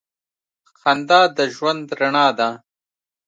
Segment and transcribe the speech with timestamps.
[0.79, 2.49] •خندا د ژوند رڼا ده.